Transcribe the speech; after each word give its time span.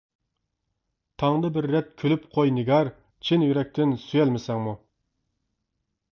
تاڭدا 1.23 1.49
بىر 1.57 1.67
رەت 1.73 1.91
كۈلۈپ 2.03 2.23
قوي 2.37 2.53
نىگار، 2.55 2.89
چىن 3.27 3.43
يۈرەكتىن 3.47 3.93
سۆيەلمىسەڭمۇ. 4.05 4.73